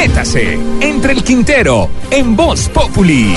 Métase 0.00 0.58
entre 0.80 1.12
el 1.12 1.22
Quintero 1.22 1.90
en 2.10 2.34
Voz 2.34 2.70
Populi. 2.70 3.36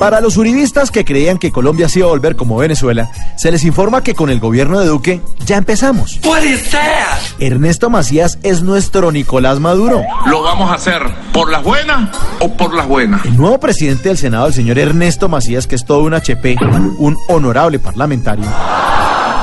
Para 0.00 0.20
los 0.20 0.36
uribistas 0.36 0.90
que 0.90 1.04
creían 1.04 1.38
que 1.38 1.52
Colombia 1.52 1.88
se 1.88 2.00
iba 2.00 2.08
a 2.08 2.10
volver 2.10 2.34
como 2.34 2.56
Venezuela, 2.56 3.08
se 3.36 3.52
les 3.52 3.62
informa 3.64 4.02
que 4.02 4.14
con 4.14 4.28
el 4.28 4.40
gobierno 4.40 4.80
de 4.80 4.86
Duque 4.86 5.20
ya 5.44 5.58
empezamos. 5.58 6.18
Ernesto 7.38 7.88
Macías 7.88 8.40
es 8.42 8.62
nuestro 8.62 9.12
Nicolás 9.12 9.60
Maduro. 9.60 10.02
¿Lo 10.26 10.42
vamos 10.42 10.72
a 10.72 10.74
hacer 10.74 11.02
por 11.32 11.52
las 11.52 11.62
buenas 11.62 12.10
o 12.40 12.52
por 12.52 12.74
las 12.74 12.88
buenas? 12.88 13.24
El 13.24 13.36
nuevo 13.36 13.60
presidente 13.60 14.08
del 14.08 14.18
Senado, 14.18 14.48
el 14.48 14.54
señor 14.54 14.80
Ernesto 14.80 15.28
Macías, 15.28 15.68
que 15.68 15.76
es 15.76 15.84
todo 15.84 16.00
un 16.00 16.14
HP, 16.14 16.56
un 16.98 17.16
honorable 17.28 17.78
parlamentario, 17.78 18.44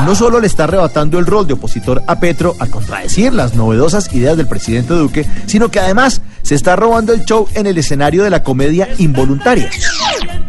no 0.05 0.15
solo 0.15 0.39
le 0.39 0.47
está 0.47 0.65
arrebatando 0.65 1.19
el 1.19 1.25
rol 1.25 1.47
de 1.47 1.53
opositor 1.53 2.03
a 2.07 2.19
Petro 2.19 2.55
al 2.59 2.69
contradecir 2.69 3.33
las 3.33 3.55
novedosas 3.55 4.13
ideas 4.13 4.37
del 4.37 4.47
presidente 4.47 4.93
Duque, 4.93 5.25
sino 5.45 5.69
que 5.69 5.79
además 5.79 6.21
se 6.41 6.55
está 6.55 6.75
robando 6.75 7.13
el 7.13 7.23
show 7.25 7.47
en 7.53 7.67
el 7.67 7.77
escenario 7.77 8.23
de 8.23 8.29
la 8.29 8.43
comedia 8.43 8.89
involuntaria. 8.97 9.69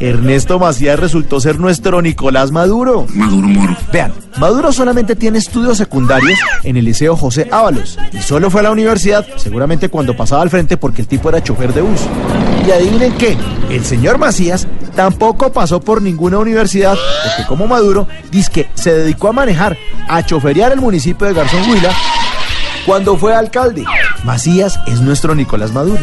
Ernesto 0.00 0.58
Macías 0.58 0.98
resultó 0.98 1.40
ser 1.40 1.60
nuestro 1.60 2.02
Nicolás 2.02 2.50
Maduro. 2.50 3.06
Maduro 3.14 3.46
Moro. 3.46 3.76
Vean, 3.92 4.12
Maduro 4.38 4.72
solamente 4.72 5.14
tiene 5.14 5.38
estudios 5.38 5.78
secundarios 5.78 6.38
en 6.64 6.76
el 6.76 6.84
Liceo 6.84 7.16
José 7.16 7.48
Ábalos 7.50 7.98
y 8.12 8.18
solo 8.18 8.50
fue 8.50 8.60
a 8.60 8.64
la 8.64 8.72
universidad, 8.72 9.24
seguramente 9.36 9.88
cuando 9.88 10.16
pasaba 10.16 10.42
al 10.42 10.50
frente 10.50 10.76
porque 10.76 11.02
el 11.02 11.08
tipo 11.08 11.28
era 11.28 11.42
chofer 11.42 11.72
de 11.72 11.82
bus. 11.82 12.00
Y 12.66 12.70
adivinen 12.72 13.12
qué, 13.16 13.36
el 13.70 13.84
señor 13.84 14.18
Macías 14.18 14.66
tampoco 14.94 15.52
pasó 15.52 15.80
por 15.80 16.00
ninguna 16.02 16.38
universidad 16.38 16.96
porque 17.26 17.46
como 17.48 17.66
Maduro 17.66 18.06
dice 18.30 18.50
que 18.50 18.70
se 18.74 18.92
dedicó 18.94 19.28
a 19.28 19.32
manejar, 19.32 19.76
a 20.08 20.24
choferear 20.24 20.72
el 20.72 20.80
municipio 20.80 21.26
de 21.26 21.34
Garzón 21.34 21.70
Huila 21.70 21.90
cuando 22.86 23.16
fue 23.16 23.34
alcalde. 23.34 23.84
Macías 24.24 24.78
es 24.86 25.00
nuestro 25.00 25.34
Nicolás 25.34 25.72
Maduro. 25.72 26.02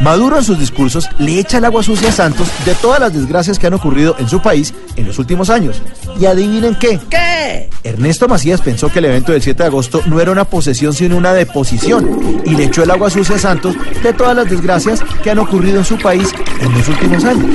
Maduro 0.00 0.38
en 0.38 0.44
sus 0.44 0.58
discursos 0.58 1.08
le 1.18 1.38
echa 1.38 1.58
el 1.58 1.64
agua 1.66 1.82
sucia 1.82 2.08
a 2.08 2.12
Santos 2.12 2.48
de 2.64 2.74
todas 2.74 3.00
las 3.00 3.12
desgracias 3.12 3.58
que 3.58 3.66
han 3.66 3.74
ocurrido 3.74 4.16
en 4.18 4.28
su 4.28 4.40
país 4.40 4.72
en 4.96 5.06
los 5.06 5.18
últimos 5.18 5.50
años. 5.50 5.82
Y 6.18 6.24
adivinen 6.24 6.74
qué. 6.74 6.98
¿Qué? 7.10 7.68
Ernesto 7.84 8.26
Macías 8.26 8.62
pensó 8.62 8.88
que 8.88 9.00
el 9.00 9.04
evento 9.06 9.32
del 9.32 9.42
7 9.42 9.62
de 9.62 9.66
agosto 9.66 10.02
no 10.06 10.18
era 10.18 10.32
una 10.32 10.46
posesión 10.46 10.94
sino 10.94 11.16
una 11.16 11.34
deposición 11.34 12.42
y 12.46 12.50
le 12.54 12.64
echó 12.64 12.82
el 12.82 12.90
agua 12.90 13.10
sucia 13.10 13.36
a 13.36 13.38
Santos 13.38 13.76
de 14.02 14.12
todas 14.14 14.34
las 14.34 14.48
desgracias 14.48 15.00
que 15.22 15.30
han 15.30 15.38
ocurrido 15.38 15.78
en 15.78 15.84
su 15.84 15.98
país 15.98 16.28
en 16.60 16.72
los 16.72 16.88
últimos 16.88 17.24
años. 17.24 17.46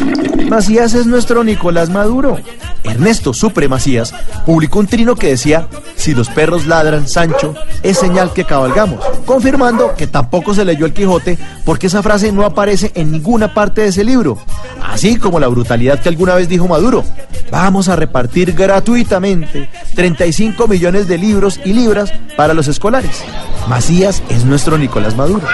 Macías 0.48 0.94
es 0.94 1.08
nuestro 1.08 1.44
Nicolás 1.44 1.90
Maduro. 1.90 2.38
Ernesto 2.86 3.34
Supre 3.34 3.68
Macías 3.68 4.14
publicó 4.46 4.80
un 4.80 4.88
trino 4.88 5.16
que 5.16 5.30
decía, 5.30 5.68
si 5.96 6.14
los 6.14 6.30
perros 6.30 6.66
ladran, 6.66 7.08
Sancho, 7.08 7.54
es 7.84 7.98
señal 7.98 8.34
que 8.34 8.46
cabalgamos, 8.46 9.04
confirmando 9.26 9.94
que 9.96 10.08
tampoco 10.08 10.54
se 10.54 10.66
leyó 10.66 10.86
el 10.86 10.94
Quijote 10.94 11.38
porque 11.64 11.88
esa 11.88 12.04
frase 12.04 12.32
no 12.32 12.46
aparece 12.46 12.92
en 12.96 13.12
ninguna 13.12 13.54
parte 13.54 13.82
de 13.82 13.88
ese 13.88 14.04
libro, 14.04 14.38
así 14.84 15.18
como 15.18 15.40
la 15.40 15.48
brutalidad 15.48 16.00
que 16.00 16.10
alguna 16.10 16.36
vez 16.36 16.48
dijo 16.48 16.68
Maduro. 16.68 17.04
Vamos 17.52 17.90
a 17.90 17.96
repartir 17.96 18.54
gratuitamente 18.54 19.70
35 19.96 20.68
millones 20.68 21.08
de 21.08 21.18
libros 21.18 21.60
y 21.64 21.74
libras 21.74 22.12
para 22.36 22.54
los 22.54 22.68
escolares. 22.68 23.24
Macías 23.68 24.22
es 24.30 24.46
nuestro 24.46 24.78
Nicolás 24.78 25.16
Maduro. 25.16 25.48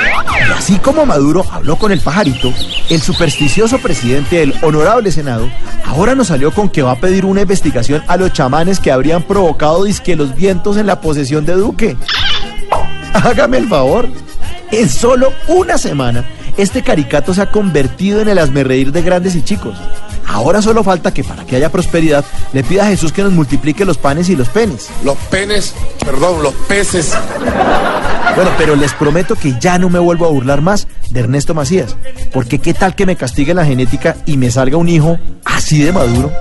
Y 0.47 0.51
así 0.51 0.77
como 0.77 1.05
Maduro 1.05 1.45
habló 1.51 1.77
con 1.77 1.91
el 1.91 1.99
pajarito, 1.99 2.53
el 2.89 3.01
supersticioso 3.01 3.77
presidente 3.79 4.37
del 4.37 4.53
honorable 4.61 5.11
Senado 5.11 5.49
ahora 5.85 6.15
nos 6.15 6.27
salió 6.27 6.51
con 6.51 6.69
que 6.69 6.81
va 6.81 6.91
a 6.91 6.99
pedir 6.99 7.20
una 7.25 7.41
investigación 7.41 8.03
a 8.07 8.17
los 8.17 8.33
chamanes 8.33 8.79
que 8.79 8.91
habrían 8.91 9.23
provocado 9.23 9.83
disque 9.83 10.15
los 10.15 10.35
vientos 10.35 10.77
en 10.77 10.87
la 10.87 11.01
posesión 11.01 11.45
de 11.45 11.53
Duque. 11.53 11.97
Hágame 13.13 13.57
el 13.57 13.67
favor. 13.67 14.07
En 14.71 14.89
solo 14.89 15.33
una 15.47 15.77
semana, 15.77 16.25
este 16.57 16.81
caricato 16.81 17.33
se 17.33 17.41
ha 17.41 17.51
convertido 17.51 18.21
en 18.21 18.29
el 18.29 18.39
asmerreír 18.39 18.91
de 18.91 19.01
grandes 19.01 19.35
y 19.35 19.43
chicos. 19.43 19.77
Ahora 20.31 20.61
solo 20.61 20.83
falta 20.83 21.13
que 21.13 21.23
para 21.23 21.45
que 21.45 21.57
haya 21.57 21.71
prosperidad 21.71 22.23
le 22.53 22.63
pida 22.63 22.83
a 22.83 22.87
Jesús 22.87 23.11
que 23.11 23.21
nos 23.21 23.33
multiplique 23.33 23.83
los 23.83 23.97
panes 23.97 24.29
y 24.29 24.35
los 24.35 24.47
penes. 24.47 24.89
Los 25.03 25.17
penes, 25.29 25.73
perdón, 26.03 26.41
los 26.41 26.53
peces. 26.53 27.13
Bueno, 28.35 28.51
pero 28.57 28.77
les 28.77 28.93
prometo 28.93 29.35
que 29.35 29.59
ya 29.59 29.77
no 29.77 29.89
me 29.89 29.99
vuelvo 29.99 30.25
a 30.25 30.29
burlar 30.29 30.61
más 30.61 30.87
de 31.09 31.19
Ernesto 31.19 31.53
Macías, 31.53 31.97
porque 32.31 32.59
qué 32.59 32.73
tal 32.73 32.95
que 32.95 33.05
me 33.05 33.17
castigue 33.17 33.53
la 33.53 33.65
genética 33.65 34.15
y 34.25 34.37
me 34.37 34.49
salga 34.49 34.77
un 34.77 34.87
hijo 34.87 35.19
así 35.43 35.83
de 35.83 35.91
maduro. 35.91 36.31